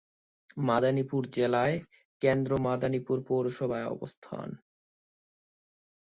মাদারীপুর 0.61 1.21
জেলার 1.31 1.71
কেন্দ্রে 2.21 2.57
মাদারীপুর 2.67 3.17
পৌরসভার 3.27 3.83
অবস্থান। 3.87 4.47